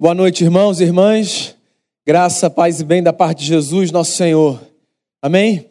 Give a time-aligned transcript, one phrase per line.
[0.00, 1.56] Boa noite, irmãos e irmãs.
[2.06, 4.64] Graça, paz e bem da parte de Jesus, nosso Senhor.
[5.20, 5.68] Amém?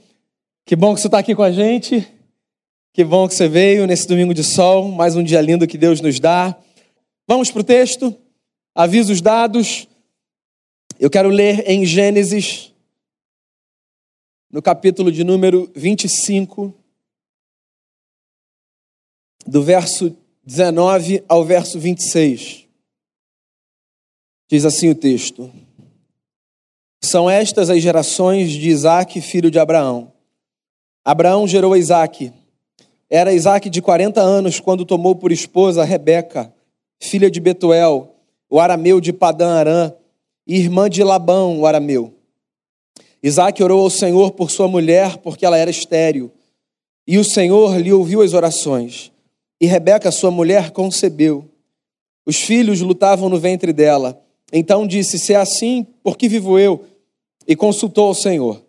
[0.66, 2.06] Que bom que você está aqui com a gente.
[2.92, 4.92] Que bom que você veio nesse domingo de sol.
[4.92, 6.54] Mais um dia lindo que Deus nos dá.
[7.26, 8.14] Vamos para o texto.
[8.76, 9.88] Avisos dados.
[11.00, 12.74] Eu quero ler em Gênesis,
[14.52, 16.74] no capítulo de número 25,
[19.46, 20.14] do verso
[20.44, 22.67] 19 ao verso 26.
[24.50, 25.52] Diz assim o texto:
[27.04, 30.12] São estas as gerações de Isaac, filho de Abraão.
[31.04, 32.32] Abraão gerou Isaac.
[33.10, 36.54] Era Isaac de 40 anos quando tomou por esposa Rebeca,
[37.00, 38.16] filha de Betuel,
[38.50, 39.94] o arameu de Padã Arã,
[40.46, 42.14] e irmã de Labão, o arameu.
[43.22, 46.32] Isaac orou ao Senhor por sua mulher, porque ela era estéril.
[47.06, 49.12] E o Senhor lhe ouviu as orações.
[49.60, 51.50] E Rebeca, sua mulher, concebeu.
[52.26, 54.22] Os filhos lutavam no ventre dela.
[54.52, 56.86] Então disse: Se é assim, por que vivo eu?
[57.48, 58.64] E consultou ao Senhor.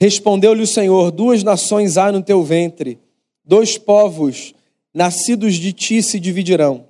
[0.00, 2.98] Respondeu-lhe o Senhor: Duas nações há no teu ventre,
[3.44, 4.54] dois povos
[4.92, 6.86] nascidos de ti se dividirão.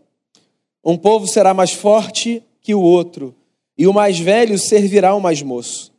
[0.85, 3.35] Um povo será mais forte que o outro,
[3.77, 5.93] e o mais velho servirá ao mais moço.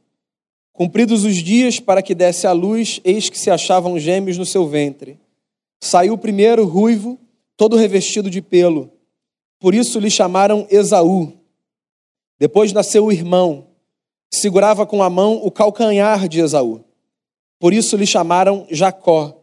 [0.74, 4.68] Cumpridos os dias para que desse a luz, eis que se achavam gêmeos no seu
[4.68, 5.20] ventre.
[5.82, 7.20] Saiu o primeiro ruivo,
[7.58, 8.90] todo revestido de pelo.
[9.60, 11.34] Por isso lhe chamaram Esaú.
[12.40, 13.68] Depois nasceu o irmão,
[14.32, 16.84] segurava com a mão o calcanhar de Esaú.
[17.60, 19.36] Por isso lhe chamaram Jacó.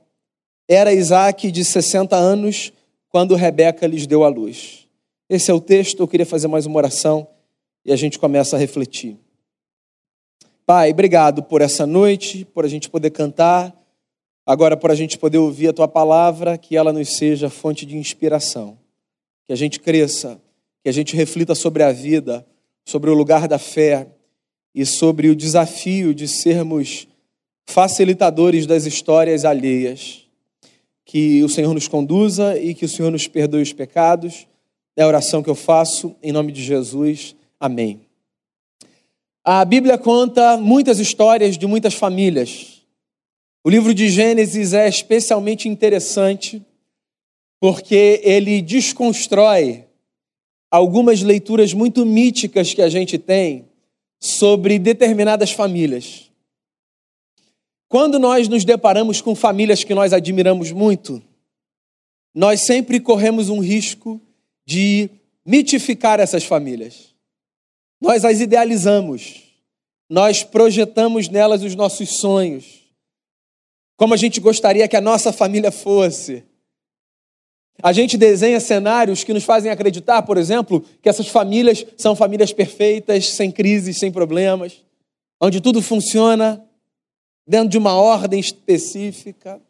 [0.66, 2.72] Era Isaac de 60 anos
[3.08, 4.88] quando Rebeca lhes deu a luz.
[5.28, 7.28] Esse é o texto, eu queria fazer mais uma oração
[7.84, 9.18] e a gente começa a refletir.
[10.64, 13.72] Pai, obrigado por essa noite, por a gente poder cantar,
[14.44, 17.96] agora por a gente poder ouvir a tua palavra, que ela nos seja fonte de
[17.96, 18.78] inspiração,
[19.46, 20.40] que a gente cresça,
[20.82, 22.44] que a gente reflita sobre a vida,
[22.86, 24.06] sobre o lugar da fé
[24.72, 27.08] e sobre o desafio de sermos
[27.66, 30.22] facilitadores das histórias alheias.
[31.04, 34.46] Que o Senhor nos conduza e que o Senhor nos perdoe os pecados.
[34.96, 37.34] É a oração que eu faço em nome de Jesus.
[37.58, 38.00] Amém.
[39.44, 42.82] A Bíblia conta muitas histórias de muitas famílias.
[43.64, 46.62] O livro de Gênesis é especialmente interessante
[47.58, 49.85] porque ele desconstrói
[50.70, 53.68] algumas leituras muito míticas que a gente tem
[54.20, 56.30] sobre determinadas famílias.
[57.88, 61.22] Quando nós nos deparamos com famílias que nós admiramos muito,
[62.34, 64.20] nós sempre corremos um risco
[64.66, 65.08] de
[65.44, 67.14] mitificar essas famílias.
[68.00, 69.44] Nós as idealizamos,
[70.10, 72.84] nós projetamos nelas os nossos sonhos,
[73.96, 76.44] como a gente gostaria que a nossa família fosse.
[77.82, 82.52] A gente desenha cenários que nos fazem acreditar, por exemplo, que essas famílias são famílias
[82.52, 84.82] perfeitas, sem crises, sem problemas,
[85.40, 86.64] onde tudo funciona
[87.46, 89.60] dentro de uma ordem específica.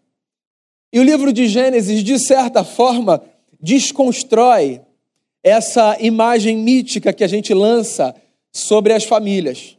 [0.93, 3.23] E o livro de Gênesis, de certa forma,
[3.61, 4.81] desconstrói
[5.43, 8.15] essa imagem mítica que a gente lança
[8.53, 9.77] sobre as famílias.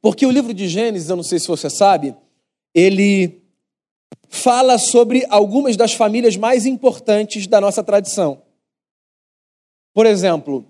[0.00, 2.14] Porque o livro de Gênesis, eu não sei se você sabe,
[2.74, 3.42] ele
[4.28, 8.42] fala sobre algumas das famílias mais importantes da nossa tradição.
[9.94, 10.64] Por exemplo,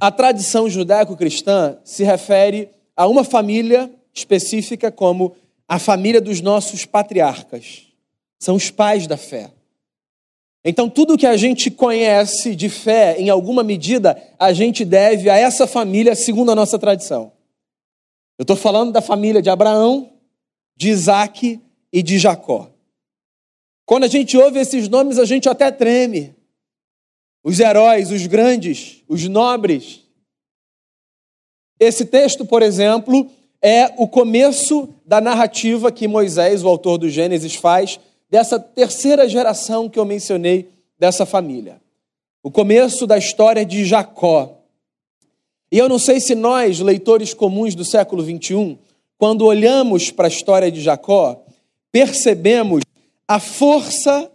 [0.00, 7.86] a tradição judaico-cristã se refere a uma família específica como a família dos nossos patriarcas.
[8.40, 9.50] São os pais da fé.
[10.64, 15.36] Então, tudo que a gente conhece de fé, em alguma medida, a gente deve a
[15.36, 17.32] essa família segundo a nossa tradição.
[18.38, 20.12] Eu estou falando da família de Abraão,
[20.76, 21.60] de Isaac
[21.92, 22.70] e de Jacó.
[23.88, 26.34] Quando a gente ouve esses nomes, a gente até treme.
[27.42, 30.00] Os heróis, os grandes, os nobres.
[31.80, 33.30] Esse texto, por exemplo,
[33.62, 37.98] é o começo da narrativa que Moisés, o autor do Gênesis, faz
[38.28, 41.80] dessa terceira geração que eu mencionei dessa família.
[42.42, 44.54] O começo da história de Jacó.
[45.72, 48.76] E eu não sei se nós, leitores comuns do século 21,
[49.16, 51.42] quando olhamos para a história de Jacó,
[51.90, 52.82] percebemos
[53.28, 54.32] a força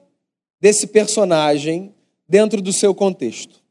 [0.61, 1.93] desse personagem
[2.29, 3.61] dentro do seu contexto.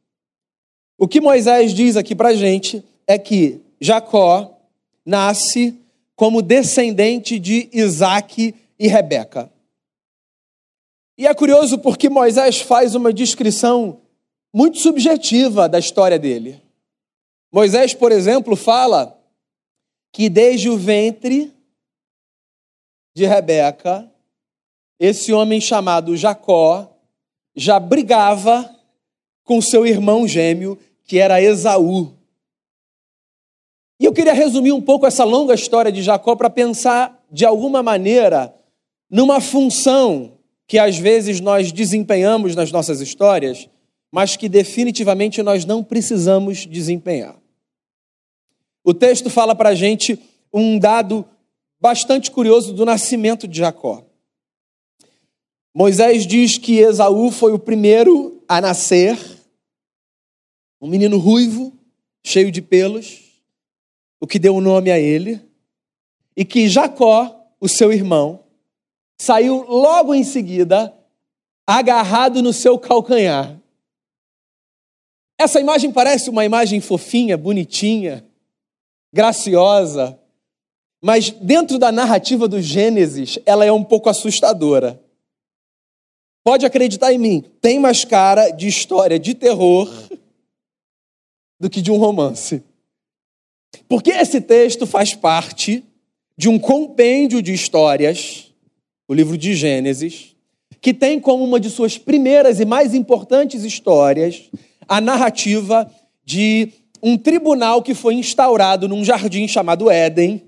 [0.99, 4.59] O que Moisés diz aqui para gente é que Jacó
[5.07, 5.79] nasce
[6.17, 9.51] como descendente de Isaac e Rebeca.
[11.17, 14.01] E é curioso porque Moisés faz uma descrição
[14.53, 16.61] muito subjetiva da história dele.
[17.51, 19.19] Moisés, por exemplo, fala
[20.13, 21.53] que desde o ventre
[23.15, 24.12] de Rebeca,
[25.05, 26.89] esse homem chamado Jacó
[27.57, 28.73] já brigava
[29.43, 32.13] com seu irmão gêmeo, que era Esaú.
[33.99, 37.83] E eu queria resumir um pouco essa longa história de Jacó para pensar, de alguma
[37.83, 38.55] maneira,
[39.11, 40.39] numa função
[40.69, 43.69] que às vezes nós desempenhamos nas nossas histórias,
[44.09, 47.35] mas que definitivamente nós não precisamos desempenhar.
[48.85, 50.17] O texto fala para a gente
[50.53, 51.25] um dado
[51.81, 54.05] bastante curioso do nascimento de Jacó.
[55.75, 59.19] Moisés diz que Esaú foi o primeiro a nascer,
[60.81, 61.73] um menino ruivo,
[62.23, 63.21] cheio de pelos,
[64.21, 65.41] o que deu o nome a ele,
[66.37, 68.45] e que Jacó, o seu irmão,
[69.19, 70.93] saiu logo em seguida,
[71.67, 73.59] agarrado no seu calcanhar.
[75.39, 78.25] Essa imagem parece uma imagem fofinha, bonitinha,
[79.13, 80.19] graciosa,
[81.01, 85.03] mas dentro da narrativa do Gênesis, ela é um pouco assustadora.
[86.45, 89.89] Pode acreditar em mim, tem mais cara de história de terror
[91.61, 92.63] do que de um romance.
[93.89, 95.85] Porque esse texto faz parte
[96.37, 98.53] de um compêndio de histórias,
[99.07, 100.35] o livro de Gênesis,
[100.81, 104.51] que tem como uma de suas primeiras e mais importantes histórias
[104.89, 105.91] a narrativa
[106.25, 106.73] de
[107.03, 110.43] um tribunal que foi instaurado num jardim chamado Éden,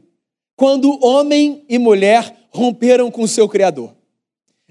[0.56, 3.94] quando homem e mulher romperam com o seu Criador.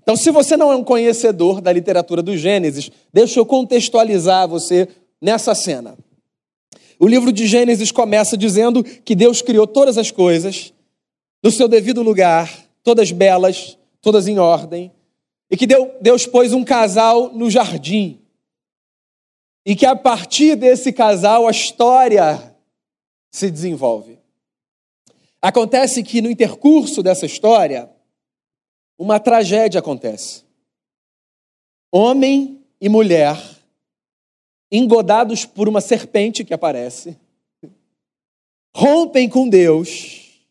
[0.03, 4.87] Então, se você não é um conhecedor da literatura do Gênesis, deixa eu contextualizar você
[5.21, 5.97] nessa cena.
[6.99, 10.73] O livro de Gênesis começa dizendo que Deus criou todas as coisas
[11.41, 12.53] no seu devido lugar,
[12.83, 14.91] todas belas, todas em ordem,
[15.49, 18.19] e que Deus pôs um casal no jardim.
[19.65, 22.55] E que a partir desse casal a história
[23.31, 24.19] se desenvolve.
[25.41, 27.89] Acontece que no intercurso dessa história,
[28.97, 30.43] uma tragédia acontece.
[31.91, 33.37] Homem e mulher,
[34.71, 37.17] engodados por uma serpente que aparece,
[38.75, 40.41] rompem com Deus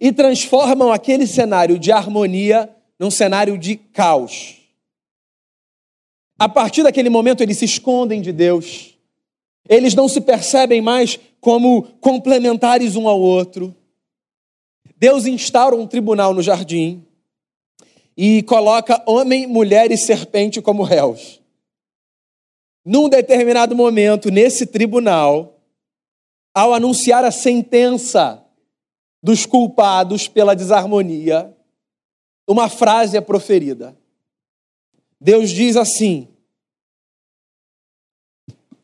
[0.00, 4.58] e transformam aquele cenário de harmonia num cenário de caos.
[6.38, 8.98] A partir daquele momento, eles se escondem de Deus.
[9.68, 13.74] Eles não se percebem mais como complementares um ao outro.
[14.96, 17.06] Deus instaura um tribunal no jardim
[18.16, 21.40] e coloca homem, mulher e serpente como réus.
[22.84, 25.60] Num determinado momento, nesse tribunal,
[26.54, 28.44] ao anunciar a sentença
[29.22, 31.56] dos culpados pela desarmonia,
[32.46, 33.96] uma frase é proferida.
[35.20, 36.28] Deus diz assim: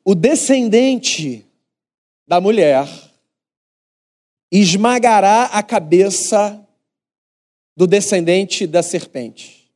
[0.05, 1.45] o descendente
[2.27, 2.87] da mulher
[4.51, 6.67] esmagará a cabeça
[7.79, 9.71] do descendente da serpente.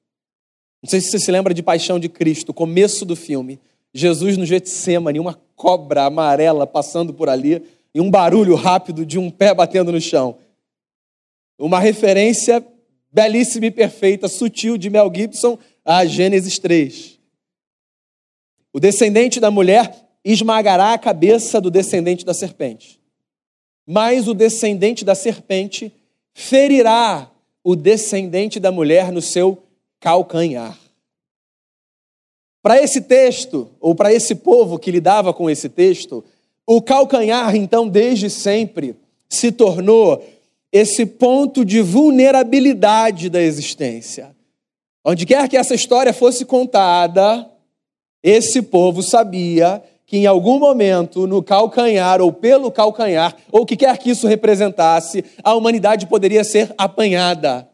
[0.82, 3.60] Não sei se você se lembra de Paixão de Cristo, começo do filme.
[3.94, 7.62] Jesus no Getsemane, uma cobra amarela passando por ali
[7.94, 10.36] e um barulho rápido de um pé batendo no chão.
[11.56, 12.66] Uma referência
[13.12, 17.20] belíssima e perfeita, sutil de Mel Gibson a Gênesis 3.
[18.72, 19.94] O descendente da mulher
[20.24, 23.00] esmagará a cabeça do descendente da serpente.
[23.86, 25.92] Mas o descendente da serpente
[26.34, 27.30] ferirá
[27.64, 29.62] o descendente da mulher no seu
[30.00, 30.78] calcanhar.
[32.62, 36.24] Para esse texto, ou para esse povo que lidava com esse texto,
[36.66, 38.94] o calcanhar, então, desde sempre,
[39.28, 40.24] se tornou
[40.70, 44.34] esse ponto de vulnerabilidade da existência.
[45.04, 47.50] Onde quer que essa história fosse contada,
[48.22, 53.78] esse povo sabia que em algum momento, no calcanhar ou pelo calcanhar, ou o que
[53.78, 57.66] quer que isso representasse, a humanidade poderia ser apanhada.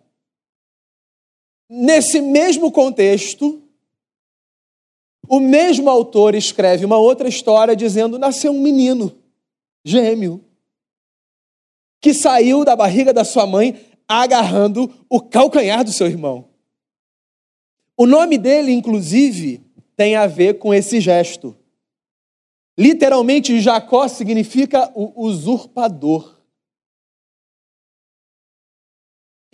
[1.69, 3.61] Nesse mesmo contexto,
[5.29, 9.19] o mesmo autor escreve uma outra história dizendo: nasceu um menino
[9.85, 10.45] gêmeo
[12.01, 16.49] que saiu da barriga da sua mãe agarrando o calcanhar do seu irmão.
[17.97, 19.61] O nome dele, inclusive,
[19.97, 21.59] tem a ver com esse gesto.
[22.79, 26.39] Literalmente, Jacó significa o usurpador.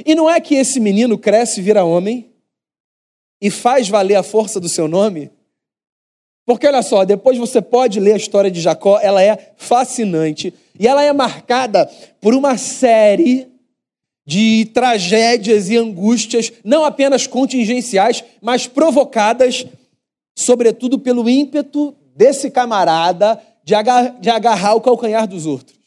[0.04, 2.30] E não é que esse menino cresce e vira homem
[3.40, 5.30] e faz valer a força do seu nome?
[6.44, 10.86] Porque olha só, depois você pode ler a história de Jacó, ela é fascinante e
[10.86, 11.86] ela é marcada
[12.20, 13.48] por uma série
[14.26, 19.66] de tragédias e angústias, não apenas contingenciais, mas provocadas,
[20.36, 25.78] sobretudo, pelo ímpeto desse camarada de agarrar, o calcanhar dos outros.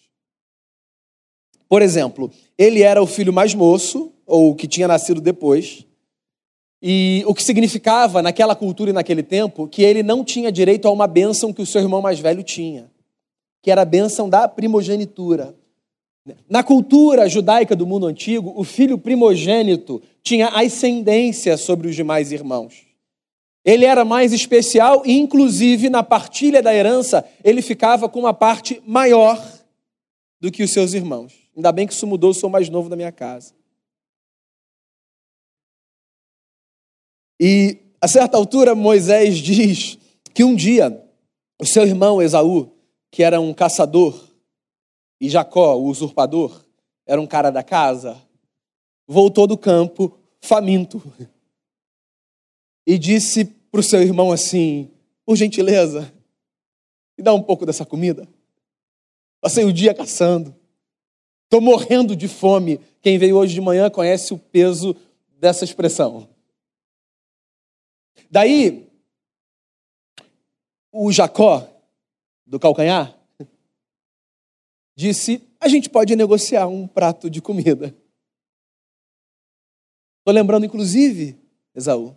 [1.70, 5.86] Por exemplo, ele era o filho mais moço, ou que tinha nascido depois,
[6.82, 10.92] e o que significava naquela cultura e naquele tempo que ele não tinha direito a
[10.92, 12.92] uma bênção que o seu irmão mais velho tinha,
[13.62, 15.56] que era a bênção da primogenitura.
[16.50, 22.87] Na cultura judaica do mundo antigo, o filho primogênito tinha ascendência sobre os demais irmãos.
[23.68, 28.82] Ele era mais especial e, inclusive, na partilha da herança, ele ficava com uma parte
[28.88, 29.38] maior
[30.40, 31.34] do que os seus irmãos.
[31.54, 33.54] Ainda bem que isso mudou, eu sou mais novo da minha casa.
[37.38, 39.98] E, a certa altura, Moisés diz
[40.34, 41.06] que um dia
[41.60, 42.72] o seu irmão Esaú,
[43.12, 44.30] que era um caçador,
[45.20, 46.64] e Jacó, o usurpador,
[47.06, 48.18] era um cara da casa,
[49.06, 51.04] voltou do campo faminto
[52.88, 54.92] e disse para o seu irmão assim:
[55.26, 56.12] por gentileza,
[57.18, 58.28] me dá um pouco dessa comida.
[59.42, 60.56] Passei o dia caçando.
[61.46, 62.80] Estou morrendo de fome.
[63.02, 64.96] Quem veio hoje de manhã conhece o peso
[65.40, 66.28] dessa expressão.
[68.30, 68.90] Daí,
[70.92, 71.68] o Jacó,
[72.46, 73.18] do calcanhar,
[74.96, 77.96] disse: a gente pode negociar um prato de comida.
[80.20, 81.38] Estou lembrando, inclusive,
[81.74, 82.16] Esaú,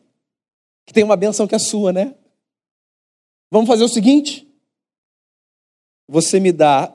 [0.90, 2.16] que tem uma benção que é sua, né?
[3.48, 4.44] Vamos fazer o seguinte:
[6.08, 6.92] você me dá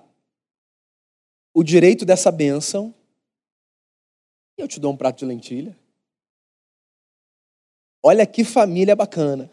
[1.54, 2.94] o direito dessa benção
[4.58, 5.80] e eu te dou um prato de lentilha.
[8.04, 9.50] Olha que família bacana.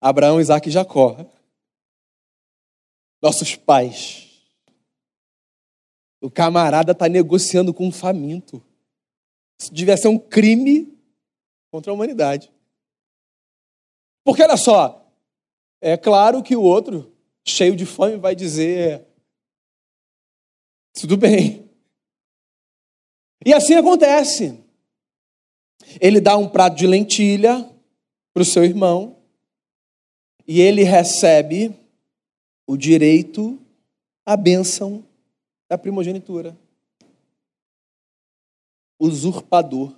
[0.00, 1.24] Abraão, Isaac e Jacó.
[3.22, 4.42] Nossos pais.
[6.20, 8.60] O camarada está negociando com um faminto.
[9.60, 10.92] Isso devia ser um crime
[11.70, 12.50] contra a humanidade.
[14.24, 15.00] Porque olha só,
[15.80, 17.12] é claro que o outro,
[17.46, 19.06] cheio de fome, vai dizer:
[20.92, 21.68] tudo bem.
[23.44, 24.62] E assim acontece.
[26.00, 27.68] Ele dá um prato de lentilha
[28.34, 29.16] para o seu irmão
[30.46, 31.74] e ele recebe
[32.66, 33.58] o direito
[34.26, 35.04] à bênção
[35.68, 36.56] da primogenitura.
[39.00, 39.96] Usurpador.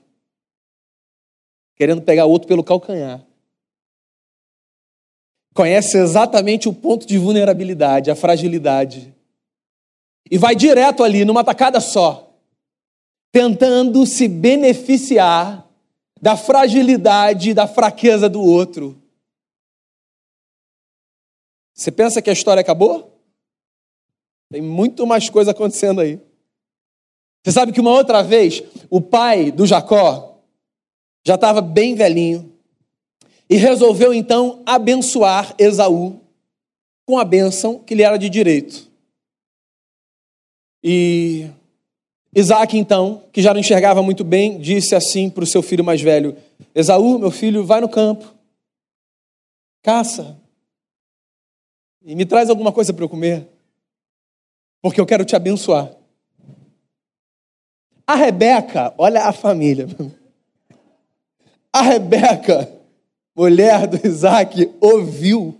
[1.75, 3.26] Querendo pegar outro pelo calcanhar
[5.54, 9.14] conhece exatamente o ponto de vulnerabilidade, a fragilidade,
[10.30, 12.35] e vai direto ali, numa tacada só,
[13.30, 15.68] tentando se beneficiar
[16.21, 18.97] da fragilidade, da fraqueza do outro.
[21.75, 23.21] Você pensa que a história acabou?
[24.50, 26.21] Tem muito mais coisa acontecendo aí.
[27.42, 30.38] Você sabe que uma outra vez, o pai do Jacó
[31.26, 32.51] já estava bem velhinho,
[33.49, 36.20] e resolveu então abençoar Esaú
[37.06, 38.90] com a bênção que lhe era de direito.
[40.82, 41.49] E
[42.34, 46.00] Isaac, então, que já não enxergava muito bem, disse assim para o seu filho mais
[46.00, 46.37] velho:
[46.75, 48.34] Esaú, meu filho, vai no campo,
[49.82, 50.37] caça,
[52.04, 53.46] e me traz alguma coisa para eu comer,
[54.80, 55.94] porque eu quero te abençoar.
[58.06, 59.87] A Rebeca, olha a família.
[61.75, 62.81] A Rebeca
[63.34, 65.58] mulher do Isaac, ouviu.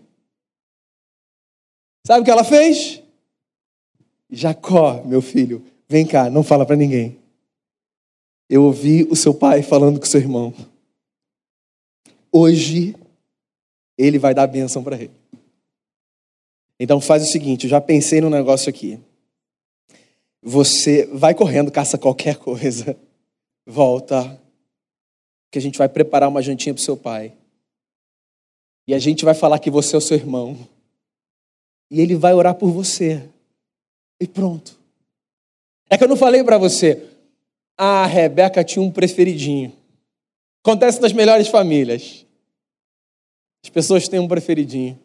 [2.07, 3.03] Sabe o que ela fez?
[4.31, 7.19] Jacó, meu filho, vem cá, não fala para ninguém.
[8.49, 10.55] Eu ouvi o seu pai falando com seu irmão.
[12.31, 12.95] Hoje,
[13.97, 15.13] ele vai dar bênção para ele.
[16.79, 18.99] Então faz o seguinte, eu já pensei no negócio aqui.
[20.43, 22.97] Você vai correndo, caça qualquer coisa,
[23.65, 24.41] volta,
[25.51, 27.33] que a gente vai preparar uma jantinha para seu pai.
[28.87, 30.57] E a gente vai falar que você é o seu irmão.
[31.91, 33.29] E ele vai orar por você.
[34.21, 34.79] E pronto.
[35.89, 37.09] É que eu não falei para você.
[37.77, 39.77] A Rebeca tinha um preferidinho.
[40.65, 42.25] Acontece nas melhores famílias.
[43.65, 44.99] As pessoas têm um preferidinho.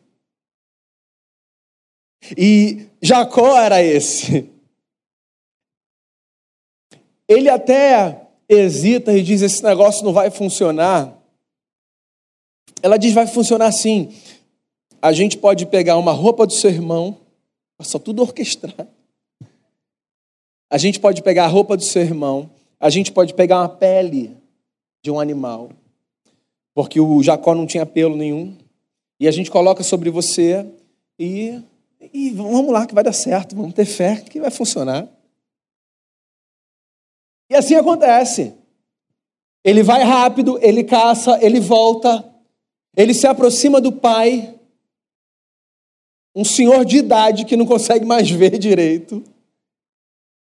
[2.37, 4.49] E Jacó era esse.
[7.27, 11.16] Ele até hesita e diz: esse negócio não vai funcionar.
[12.81, 14.13] Ela diz: vai funcionar assim.
[15.01, 17.17] A gente pode pegar uma roupa do seu irmão,
[17.81, 18.87] só tudo orquestrado.
[20.69, 24.35] A gente pode pegar a roupa do seu irmão, a gente pode pegar uma pele
[25.01, 25.69] de um animal,
[26.73, 28.57] porque o Jacó não tinha pelo nenhum,
[29.19, 30.65] e a gente coloca sobre você
[31.17, 31.61] e,
[32.13, 35.07] e vamos lá que vai dar certo, vamos ter fé que vai funcionar.
[37.49, 38.53] E assim acontece.
[39.63, 42.23] Ele vai rápido, ele caça, ele volta,
[42.97, 44.55] ele se aproxima do pai,
[46.35, 49.23] um senhor de idade que não consegue mais ver direito.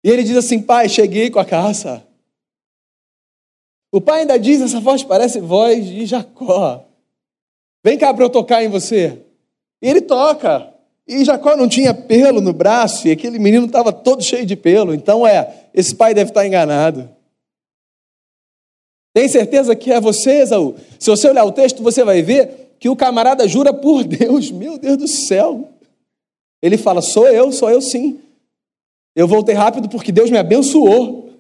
[0.02, 2.02] E ele diz assim: Pai, cheguei com a caça.
[3.92, 6.86] O pai ainda diz: Essa voz parece voz de Jacó.
[7.84, 9.22] Vem cá para eu tocar em você.
[9.82, 10.74] E ele toca.
[11.06, 14.94] E Jacó não tinha pelo no braço e aquele menino estava todo cheio de pelo.
[14.94, 17.10] Então é, esse pai deve estar enganado.
[19.20, 20.76] Tem certeza que é você, Esaú?
[20.98, 24.50] Se você olhar o texto, você vai ver que o camarada jura por Deus.
[24.50, 25.68] Meu Deus do céu.
[26.62, 28.18] Ele fala: Sou eu, sou eu sim.
[29.14, 31.34] Eu voltei rápido porque Deus me abençoou.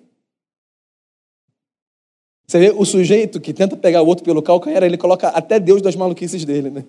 [2.45, 5.81] Você vê o sujeito que tenta pegar o outro pelo calcanhar, ele coloca até Deus
[5.81, 6.83] das maluquices dele, né?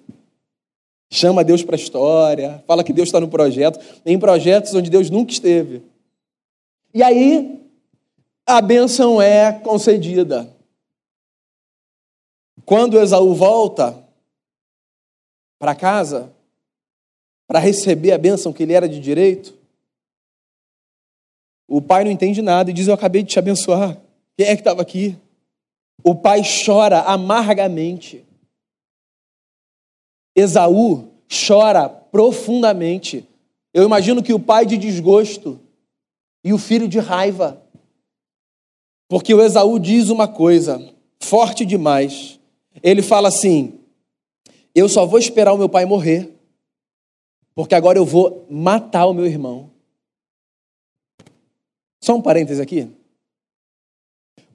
[1.09, 5.09] Chama Deus para a história, fala que Deus está no projeto, em projetos onde Deus
[5.09, 5.83] nunca esteve.
[6.93, 7.61] E aí,
[8.45, 10.59] a bênção é concedida.
[12.71, 14.01] Quando Esaú volta
[15.59, 16.33] para casa,
[17.45, 19.59] para receber a bênção que ele era de direito,
[21.67, 24.01] o pai não entende nada e diz: Eu acabei de te abençoar.
[24.37, 25.19] Quem é que estava aqui?
[26.05, 28.25] O pai chora amargamente.
[30.37, 33.29] Esaú chora profundamente.
[33.75, 35.59] Eu imagino que o pai de desgosto
[36.45, 37.61] e o filho de raiva.
[39.09, 42.39] Porque o Esaú diz uma coisa forte demais.
[42.83, 43.81] Ele fala assim:
[44.75, 46.41] Eu só vou esperar o meu pai morrer
[47.61, 49.71] porque agora eu vou matar o meu irmão.
[52.03, 52.89] Só um parêntese aqui.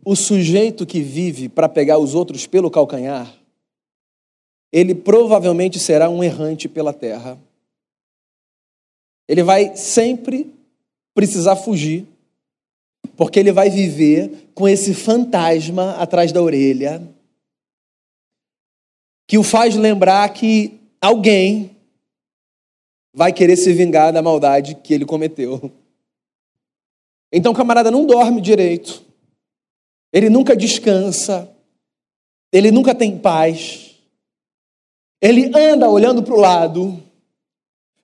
[0.04, 3.32] O sujeito que vive para pegar os outros pelo calcanhar,
[4.72, 7.40] ele provavelmente será um errante pela terra.
[9.28, 10.52] Ele vai sempre
[11.14, 12.08] precisar fugir,
[13.16, 17.08] porque ele vai viver com esse fantasma atrás da orelha,
[19.28, 21.76] que o faz lembrar que alguém
[23.14, 25.72] vai querer se vingar da maldade que ele cometeu.
[27.32, 29.04] Então, o camarada não dorme direito,
[30.14, 31.50] ele nunca descansa,
[32.52, 33.96] ele nunca tem paz,
[35.22, 37.04] ele anda olhando para o lado,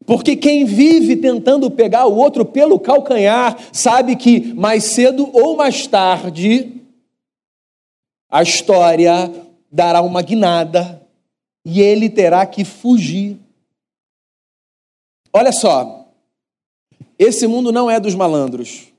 [0.06, 5.86] porque quem vive tentando pegar o outro pelo calcanhar sabe que mais cedo ou mais
[5.88, 6.82] tarde
[8.30, 9.32] a história
[9.72, 11.01] dará uma guinada
[11.66, 13.38] e ele terá que fugir.
[15.34, 16.08] Olha só,
[17.18, 18.92] esse mundo não é dos malandros.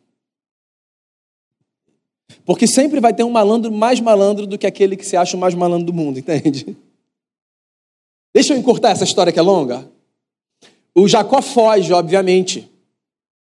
[2.44, 5.40] Porque sempre vai ter um malandro mais malandro do que aquele que se acha o
[5.40, 6.76] mais malandro do mundo, entende?
[8.34, 9.88] Deixa eu encurtar essa história que é longa.
[10.94, 12.70] O Jacó foge, obviamente.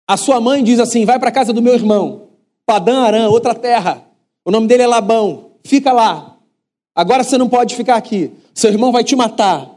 [0.08, 2.30] A sua mãe diz assim: vai para casa do meu irmão,
[2.66, 4.06] Padã Arã, outra terra.
[4.44, 5.52] O nome dele é Labão.
[5.64, 6.31] Fica lá.
[6.96, 8.32] Agora você não pode ficar aqui.
[8.54, 9.70] Seu irmão vai te matar.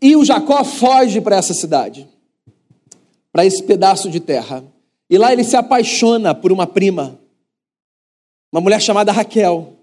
[0.00, 2.06] E o Jacó foge para essa cidade,
[3.32, 4.64] para esse pedaço de terra.
[5.08, 7.18] E lá ele se apaixona por uma prima,
[8.52, 9.74] uma mulher chamada Raquel.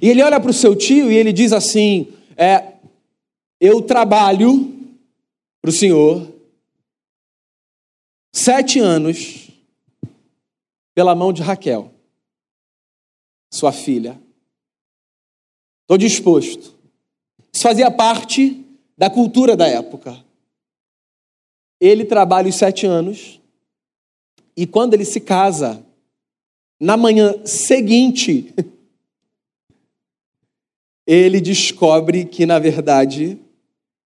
[0.00, 2.74] E ele olha para o seu tio e ele diz assim: é,
[3.60, 4.74] Eu trabalho
[5.60, 6.26] para o senhor
[8.32, 9.50] sete anos
[10.94, 11.92] pela mão de Raquel,
[13.52, 14.18] sua filha.
[15.90, 16.78] Estou disposto.
[17.52, 18.64] Isso fazia parte
[18.96, 20.24] da cultura da época.
[21.80, 23.40] Ele trabalha os sete anos
[24.56, 25.84] e quando ele se casa,
[26.78, 28.54] na manhã seguinte,
[31.04, 33.36] ele descobre que, na verdade,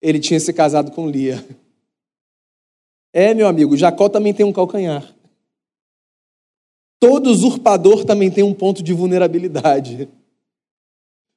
[0.03, 1.47] ele tinha se casado com Lia.
[3.13, 5.15] É, meu amigo, Jacó também tem um calcanhar.
[6.99, 10.09] Todo usurpador também tem um ponto de vulnerabilidade.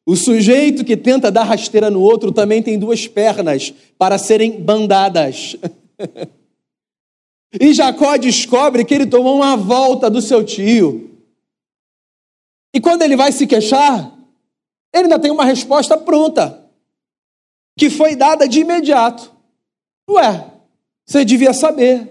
[0.06, 5.56] O sujeito que tenta dar rasteira no outro também tem duas pernas para serem bandadas.
[7.60, 11.10] e Jacó descobre que ele tomou uma volta do seu tio.
[12.74, 14.12] E quando ele vai se queixar,
[14.94, 16.68] ele ainda tem uma resposta pronta,
[17.78, 19.32] que foi dada de imediato.
[20.10, 20.48] Ué,
[21.06, 22.10] você devia saber.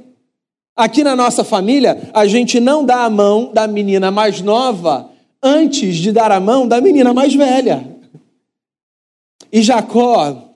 [0.75, 5.12] Aqui na nossa família, a gente não dá a mão da menina mais nova
[5.43, 7.85] antes de dar a mão da menina mais velha.
[9.51, 10.55] E Jacó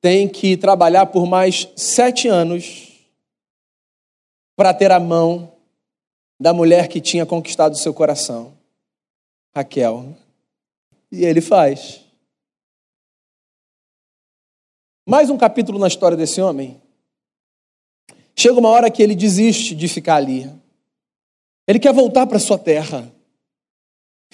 [0.00, 2.88] tem que trabalhar por mais sete anos
[4.56, 5.52] para ter a mão
[6.38, 8.56] da mulher que tinha conquistado seu coração,
[9.54, 10.16] Raquel.
[11.12, 12.00] E ele faz.
[15.06, 16.80] Mais um capítulo na história desse homem.
[18.34, 20.50] Chega uma hora que ele desiste de ficar ali.
[21.66, 23.12] Ele quer voltar para sua terra.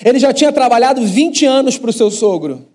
[0.05, 2.67] Ele já tinha trabalhado 20 anos para o seu sogro.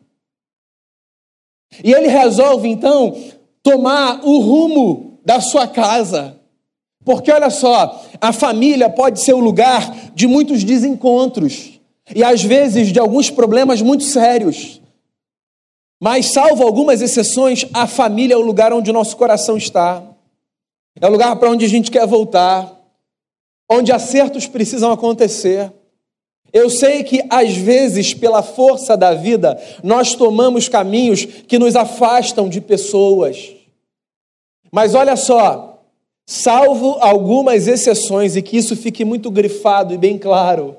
[1.84, 3.16] E ele resolve então
[3.64, 6.40] tomar o rumo da sua casa.
[7.06, 11.80] Porque olha só, a família pode ser o lugar de muitos desencontros
[12.14, 14.82] e às vezes de alguns problemas muito sérios.
[16.00, 20.04] Mas, salvo algumas exceções, a família é o lugar onde o nosso coração está.
[21.00, 22.76] É o lugar para onde a gente quer voltar,
[23.70, 25.72] onde acertos precisam acontecer.
[26.54, 32.50] Eu sei que, às vezes, pela força da vida, nós tomamos caminhos que nos afastam
[32.50, 33.54] de pessoas.
[34.72, 35.82] Mas olha só,
[36.26, 40.78] salvo algumas exceções, e que isso fique muito grifado e bem claro,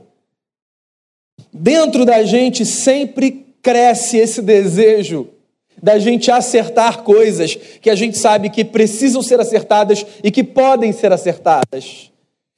[1.52, 5.28] dentro da gente sempre cresce esse desejo
[5.82, 10.92] da gente acertar coisas que a gente sabe que precisam ser acertadas e que podem
[10.92, 12.10] ser acertadas.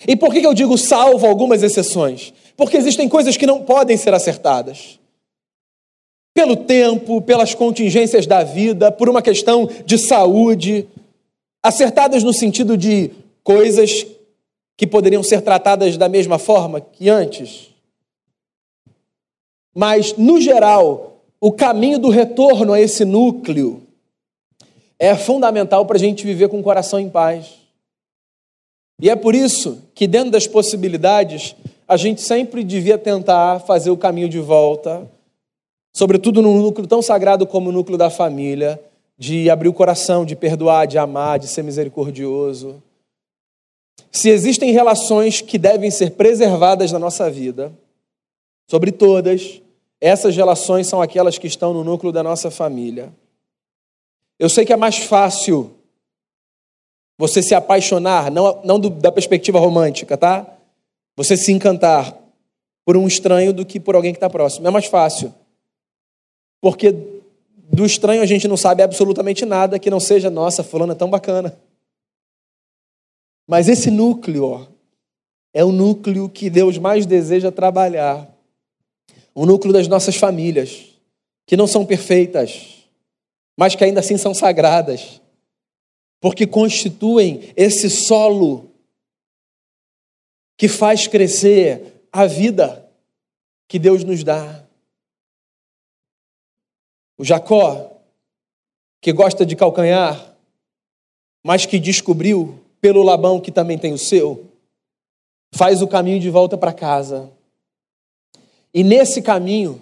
[0.07, 2.35] E por que eu digo salvo algumas exceções?
[2.57, 4.99] Porque existem coisas que não podem ser acertadas.
[6.33, 10.89] Pelo tempo, pelas contingências da vida, por uma questão de saúde,
[11.63, 13.11] acertadas no sentido de
[13.43, 14.07] coisas
[14.77, 17.71] que poderiam ser tratadas da mesma forma que antes.
[19.75, 23.83] Mas, no geral, o caminho do retorno a esse núcleo
[24.99, 27.55] é fundamental para a gente viver com o coração em paz.
[29.01, 33.97] E é por isso que, dentro das possibilidades, a gente sempre devia tentar fazer o
[33.97, 35.09] caminho de volta,
[35.95, 38.81] sobretudo num núcleo tão sagrado como o núcleo da família,
[39.17, 42.83] de abrir o coração, de perdoar, de amar, de ser misericordioso.
[44.11, 47.73] Se existem relações que devem ser preservadas na nossa vida,
[48.69, 49.61] sobre todas,
[50.01, 53.13] essas relações são aquelas que estão no núcleo da nossa família.
[54.39, 55.73] Eu sei que é mais fácil
[57.17, 60.54] você se apaixonar, não, não do, da perspectiva romântica, tá?
[61.17, 62.17] Você se encantar
[62.85, 64.67] por um estranho do que por alguém que está próximo.
[64.67, 65.35] É mais fácil.
[66.61, 66.95] Porque
[67.73, 71.09] do estranho a gente não sabe absolutamente nada que não seja, nossa, fulano é tão
[71.09, 71.57] bacana.
[73.47, 74.67] Mas esse núcleo, ó,
[75.53, 78.29] é o núcleo que Deus mais deseja trabalhar.
[79.35, 80.87] O núcleo das nossas famílias,
[81.47, 82.87] que não são perfeitas,
[83.57, 85.21] mas que ainda assim são sagradas,
[86.21, 88.71] porque constituem esse solo
[90.57, 92.89] que faz crescer a vida
[93.69, 94.65] que Deus nos dá.
[97.19, 98.01] O Jacó,
[99.01, 100.37] que gosta de calcanhar,
[101.45, 104.51] mas que descobriu pelo Labão que também tem o seu,
[105.55, 107.31] faz o caminho de volta para casa.
[108.73, 109.81] E nesse caminho,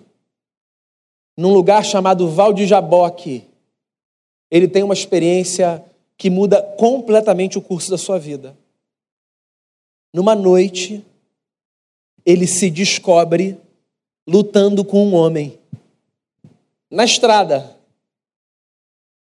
[1.37, 3.49] num lugar chamado Val de Jaboque,
[4.51, 5.85] ele tem uma experiência
[6.17, 8.57] que muda completamente o curso da sua vida.
[10.12, 11.05] Numa noite,
[12.25, 13.57] ele se descobre
[14.27, 15.59] lutando com um homem
[16.90, 17.77] na estrada,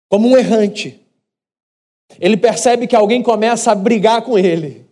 [0.07, 0.99] como um errante.
[2.19, 4.85] Ele percebe que alguém começa a brigar com ele.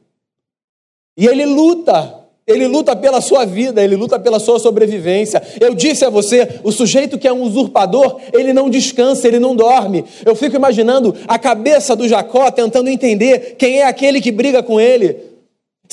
[1.16, 5.42] E ele luta, ele luta pela sua vida, ele luta pela sua sobrevivência.
[5.62, 9.56] Eu disse a você, o sujeito que é um usurpador, ele não descansa, ele não
[9.56, 10.04] dorme.
[10.26, 14.82] Eu fico imaginando a cabeça do Jacó tentando entender quem é aquele que briga com
[14.82, 15.33] ele.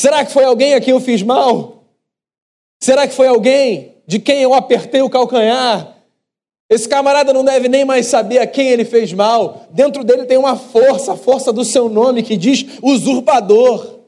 [0.00, 1.84] Será que foi alguém a quem eu fiz mal?
[2.82, 5.94] Será que foi alguém de quem eu apertei o calcanhar?
[6.70, 9.66] Esse camarada não deve nem mais saber a quem ele fez mal.
[9.70, 13.98] Dentro dele tem uma força, a força do seu nome, que diz usurpador.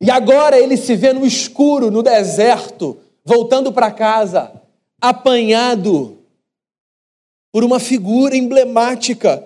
[0.00, 4.52] E agora ele se vê no escuro, no deserto, voltando para casa,
[5.00, 6.16] apanhado
[7.50, 9.42] por uma figura emblemática.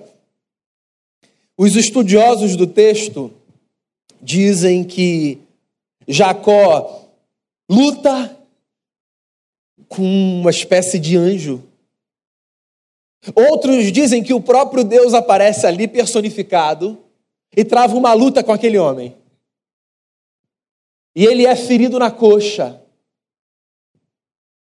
[1.57, 3.33] Os estudiosos do texto
[4.22, 5.40] dizem que
[6.06, 7.09] Jacó
[7.68, 8.37] luta
[9.88, 11.62] com uma espécie de anjo.
[13.35, 16.98] Outros dizem que o próprio Deus aparece ali personificado
[17.56, 19.16] e trava uma luta com aquele homem.
[21.14, 22.80] E ele é ferido na coxa.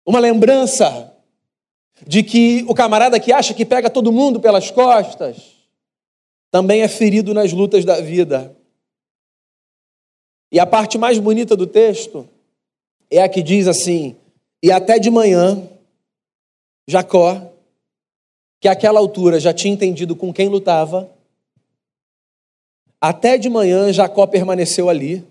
[0.05, 1.17] Uma lembrança
[2.07, 5.53] de que o camarada que acha que pega todo mundo pelas costas
[6.51, 8.57] também é ferido nas lutas da vida.
[10.53, 12.29] E a parte mais bonita do texto
[13.11, 14.15] é a que diz assim:
[14.63, 15.67] E até de manhã,
[16.87, 17.51] Jacó,
[18.61, 21.11] que àquela altura já tinha entendido com quem lutava,
[23.01, 25.27] até de manhã Jacó permaneceu ali,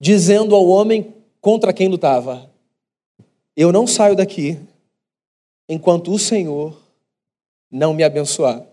[0.00, 2.50] dizendo ao homem contra quem lutava:
[3.56, 4.58] Eu não saio daqui
[5.68, 6.76] enquanto o Senhor
[7.70, 8.66] não me abençoar.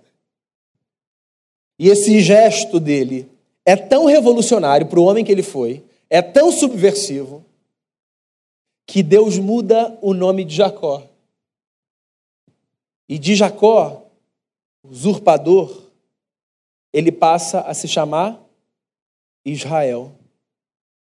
[1.77, 3.36] E esse gesto dele
[3.67, 7.43] é tão revolucionário para o homem que ele foi, é tão subversivo,
[8.87, 11.03] que Deus muda o nome de Jacó.
[13.09, 14.05] E de Jacó,
[14.81, 15.81] usurpador,
[16.93, 18.41] ele passa a se chamar
[19.43, 20.13] Israel.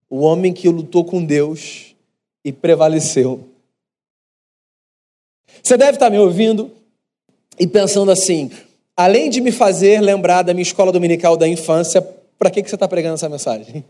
[0.08, 1.94] O homem que lutou com Deus
[2.42, 3.46] e prevaleceu.
[5.62, 6.70] Você deve estar me ouvindo
[7.58, 8.50] e pensando assim:
[8.96, 12.76] além de me fazer lembrar da minha escola dominical da infância, para que, que você
[12.76, 13.84] está pregando essa mensagem?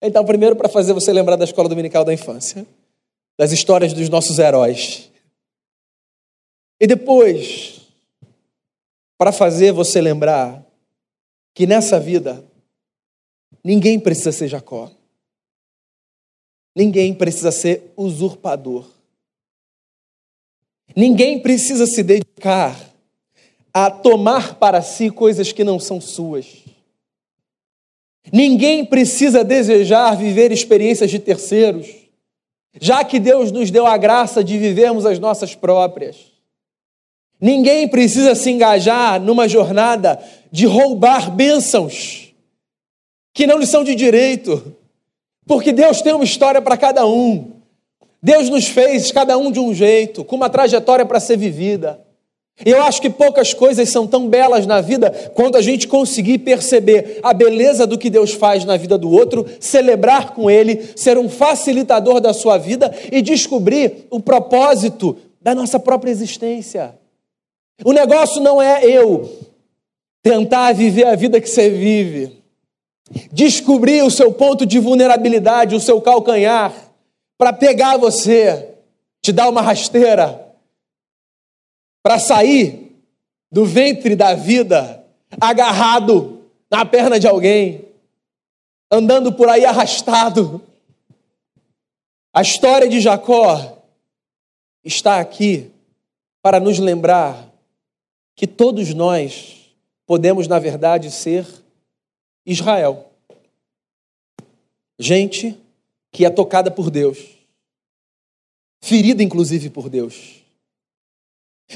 [0.00, 2.66] Então, primeiro, para fazer você lembrar da escola dominical da infância,
[3.38, 5.10] das histórias dos nossos heróis.
[6.80, 7.80] E depois,
[9.18, 10.64] para fazer você lembrar
[11.54, 12.44] que nessa vida,
[13.64, 14.90] ninguém precisa ser Jacó.
[16.74, 18.86] Ninguém precisa ser usurpador.
[20.94, 22.78] Ninguém precisa se dedicar
[23.78, 26.46] a tomar para si coisas que não são suas.
[28.32, 31.86] Ninguém precisa desejar viver experiências de terceiros,
[32.80, 36.16] já que Deus nos deu a graça de vivermos as nossas próprias.
[37.38, 42.32] Ninguém precisa se engajar numa jornada de roubar bênçãos
[43.34, 44.74] que não lhe são de direito,
[45.44, 47.52] porque Deus tem uma história para cada um.
[48.22, 52.05] Deus nos fez cada um de um jeito, com uma trajetória para ser vivida.
[52.64, 57.20] Eu acho que poucas coisas são tão belas na vida quanto a gente conseguir perceber
[57.22, 61.28] a beleza do que Deus faz na vida do outro, celebrar com ele, ser um
[61.28, 66.94] facilitador da sua vida e descobrir o propósito da nossa própria existência.
[67.84, 69.30] O negócio não é eu
[70.22, 72.42] tentar viver a vida que você vive,
[73.30, 76.72] descobrir o seu ponto de vulnerabilidade, o seu calcanhar,
[77.36, 78.70] para pegar você,
[79.20, 80.45] te dar uma rasteira
[82.06, 82.96] para sair
[83.50, 85.04] do ventre da vida
[85.40, 86.40] agarrado
[86.70, 87.84] na perna de alguém,
[88.88, 90.62] andando por aí arrastado.
[92.32, 93.82] A história de Jacó
[94.84, 95.72] está aqui
[96.40, 97.52] para nos lembrar
[98.36, 99.74] que todos nós
[100.06, 101.44] podemos, na verdade, ser
[102.46, 103.10] Israel.
[104.96, 105.58] Gente
[106.12, 107.18] que é tocada por Deus,
[108.80, 110.45] ferida inclusive por Deus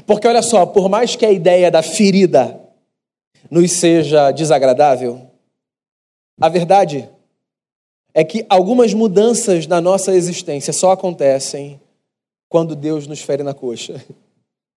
[0.06, 2.60] porque olha só, por mais que a ideia da ferida
[3.50, 5.30] nos seja desagradável,
[6.40, 7.08] a verdade
[8.14, 11.80] é que algumas mudanças na nossa existência só acontecem
[12.48, 14.04] quando Deus nos fere na coxa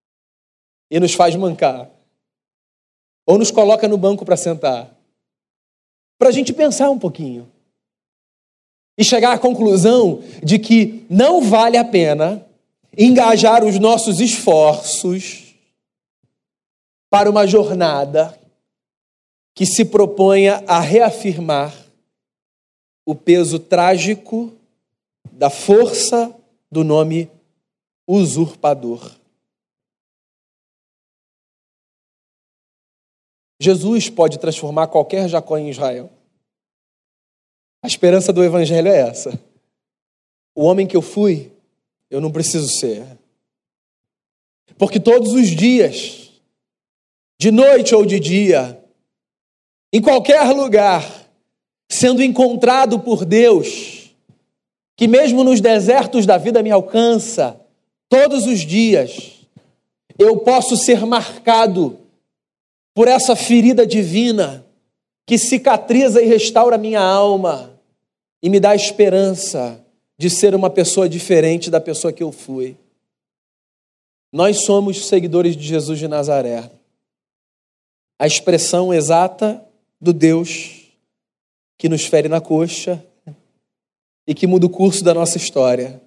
[0.89, 1.89] e nos faz mancar,
[3.25, 4.95] ou nos coloca no banco para sentar,
[6.19, 7.51] para a gente pensar um pouquinho
[8.97, 12.45] e chegar à conclusão de que não vale a pena
[12.97, 15.55] engajar os nossos esforços
[17.09, 18.39] para uma jornada
[19.53, 21.73] que se proponha a reafirmar
[23.05, 24.51] o peso trágico
[25.31, 26.35] da força
[26.71, 27.29] do nome
[28.07, 29.11] usurpador.
[33.61, 36.11] Jesus pode transformar qualquer Jacó em Israel.
[37.81, 39.39] A esperança do Evangelho é essa.
[40.55, 41.52] O homem que eu fui
[42.13, 43.03] eu não preciso ser.
[44.77, 46.31] Porque todos os dias,
[47.39, 48.79] de noite ou de dia,
[49.91, 51.03] em qualquer lugar,
[51.89, 54.11] sendo encontrado por Deus,
[54.95, 57.59] que mesmo nos desertos da vida me alcança,
[58.07, 59.47] todos os dias,
[60.19, 61.99] eu posso ser marcado
[62.93, 64.63] por essa ferida divina
[65.25, 67.73] que cicatriza e restaura minha alma
[68.39, 69.82] e me dá esperança
[70.23, 72.77] de ser uma pessoa diferente da pessoa que eu fui.
[74.31, 76.71] Nós somos seguidores de Jesus de Nazaré.
[78.17, 79.61] A expressão exata
[79.99, 80.93] do Deus
[81.77, 83.05] que nos fere na coxa
[84.25, 86.01] e que muda o curso da nossa história.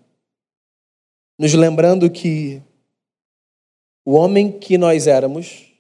[1.38, 2.62] Nos lembrando que
[4.02, 5.74] o homem que nós éramos,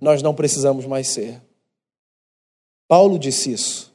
[0.00, 1.40] nós não precisamos mais ser.
[2.88, 3.94] Paulo disse isso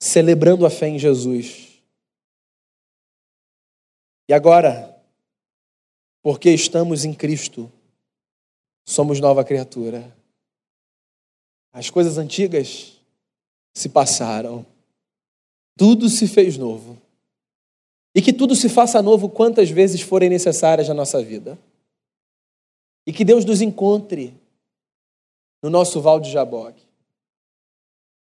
[0.00, 1.67] celebrando a fé em Jesus.
[4.28, 4.94] E agora,
[6.22, 7.72] porque estamos em Cristo,
[8.86, 10.14] somos nova criatura.
[11.72, 13.00] As coisas antigas
[13.74, 14.66] se passaram,
[15.76, 17.00] tudo se fez novo.
[18.14, 21.58] E que tudo se faça novo quantas vezes forem necessárias na nossa vida.
[23.06, 24.34] E que Deus nos encontre
[25.62, 26.82] no nosso val de Jaboque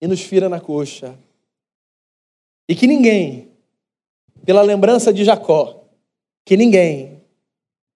[0.01, 1.19] e nos fira na coxa
[2.69, 3.51] e que ninguém,
[4.45, 5.80] pela lembrança de Jacó,
[6.51, 7.23] que ninguém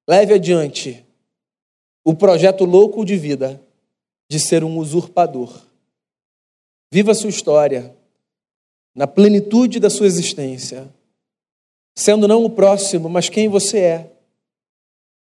[0.09, 1.05] leve adiante
[2.05, 3.61] o projeto louco de vida
[4.31, 5.67] de ser um usurpador.
[6.89, 7.93] Viva sua história
[8.95, 10.89] na plenitude da sua existência,
[11.97, 14.13] sendo não o próximo, mas quem você é,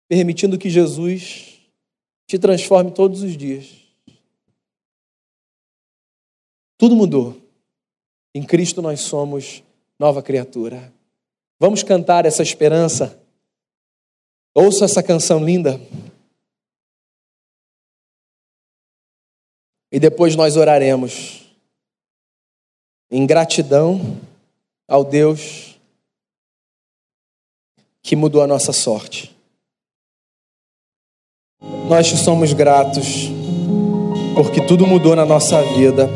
[0.08, 1.60] permitindo que Jesus
[2.26, 3.74] te transforme todos os dias.
[6.78, 7.36] Tudo mudou.
[8.34, 9.62] Em Cristo nós somos
[9.98, 10.90] nova criatura.
[11.60, 13.17] Vamos cantar essa esperança.
[14.60, 15.80] Ouça essa canção linda.
[19.92, 21.46] E depois nós oraremos
[23.08, 24.20] em gratidão
[24.88, 25.78] ao Deus
[28.02, 29.32] que mudou a nossa sorte.
[31.88, 33.28] Nós somos gratos
[34.34, 36.08] porque tudo mudou na nossa vida.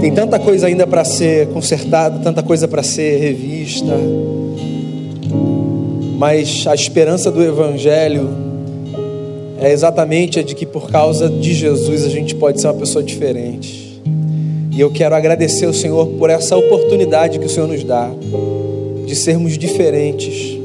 [0.00, 3.92] Tem tanta coisa ainda para ser consertada, tanta coisa para ser revista.
[6.20, 8.28] Mas a esperança do Evangelho
[9.58, 13.02] é exatamente a de que por causa de Jesus a gente pode ser uma pessoa
[13.02, 14.02] diferente.
[14.70, 18.10] E eu quero agradecer ao Senhor por essa oportunidade que o Senhor nos dá
[19.06, 20.58] de sermos diferentes.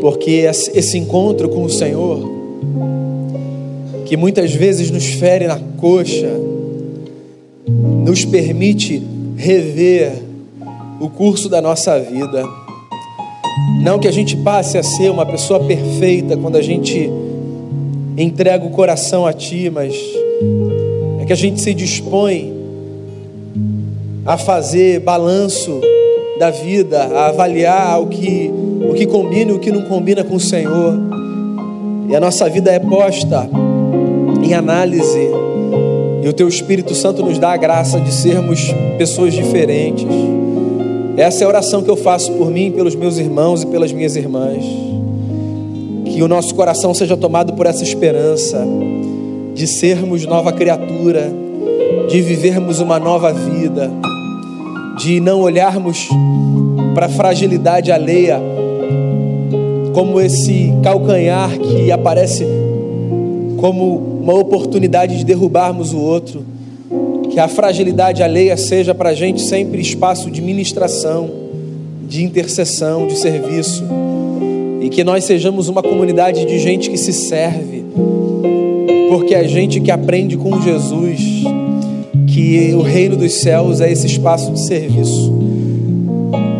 [0.00, 2.26] Porque esse encontro com o Senhor,
[4.06, 6.32] que muitas vezes nos fere na coxa,
[8.02, 9.02] nos permite
[9.36, 10.12] rever
[10.98, 12.65] o curso da nossa vida.
[13.80, 17.10] Não que a gente passe a ser uma pessoa perfeita quando a gente
[18.16, 19.94] entrega o coração a Ti, mas
[21.20, 22.52] é que a gente se dispõe
[24.24, 25.80] a fazer balanço
[26.38, 28.50] da vida, a avaliar o que,
[28.88, 30.94] o que combina e o que não combina com o Senhor.
[32.08, 33.48] E a nossa vida é posta
[34.42, 35.30] em análise
[36.22, 38.60] e o Teu Espírito Santo nos dá a graça de sermos
[38.98, 40.06] pessoas diferentes.
[41.16, 44.16] Essa é a oração que eu faço por mim, pelos meus irmãos e pelas minhas
[44.16, 44.62] irmãs.
[46.04, 48.62] Que o nosso coração seja tomado por essa esperança
[49.54, 51.32] de sermos nova criatura,
[52.10, 53.90] de vivermos uma nova vida,
[54.98, 56.06] de não olharmos
[56.94, 58.38] para a fragilidade alheia
[59.94, 62.46] como esse calcanhar que aparece
[63.56, 66.44] como uma oportunidade de derrubarmos o outro.
[67.36, 71.28] Que a fragilidade alheia seja para a gente sempre espaço de ministração,
[72.08, 73.84] de intercessão, de serviço.
[74.80, 77.84] E que nós sejamos uma comunidade de gente que se serve,
[79.10, 81.44] porque a gente que aprende com Jesus
[82.26, 85.30] que o reino dos céus é esse espaço de serviço.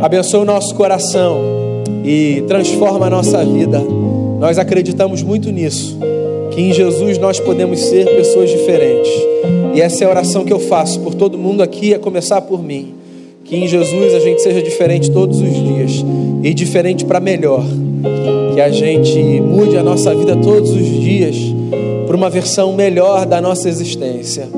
[0.02, 1.38] Abençoa o nosso coração
[2.04, 3.82] e transforma a nossa vida.
[4.38, 5.98] Nós acreditamos muito nisso
[6.50, 9.10] que em Jesus nós podemos ser pessoas diferentes.
[9.76, 12.62] E essa é a oração que eu faço por todo mundo aqui, a começar por
[12.62, 12.94] mim.
[13.44, 16.02] Que em Jesus a gente seja diferente todos os dias
[16.42, 17.62] e diferente para melhor.
[18.54, 21.36] Que a gente mude a nossa vida todos os dias
[22.06, 24.48] para uma versão melhor da nossa existência.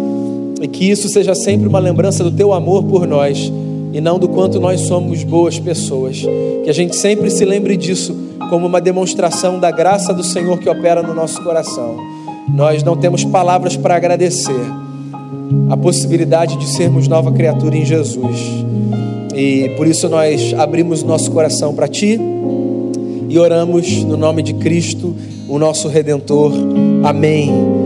[0.63, 3.53] E que isso seja sempre uma lembrança do teu amor por nós
[3.93, 6.25] e não do quanto nós somos boas pessoas.
[6.63, 8.17] Que a gente sempre se lembre disso
[8.49, 11.97] como uma demonstração da graça do Senhor que opera no nosso coração.
[12.55, 14.88] Nós não temos palavras para agradecer
[15.71, 18.39] a possibilidade de sermos nova criatura em Jesus.
[19.35, 22.19] E por isso nós abrimos nosso coração para Ti
[23.29, 25.15] e oramos no nome de Cristo,
[25.49, 26.53] o nosso Redentor.
[27.05, 27.78] Amém